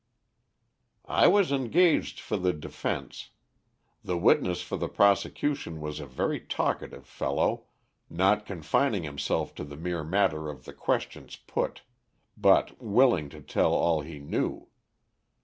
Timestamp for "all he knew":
13.75-14.69